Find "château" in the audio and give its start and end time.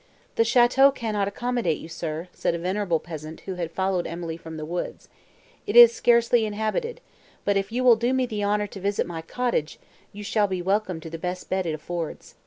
0.41-0.95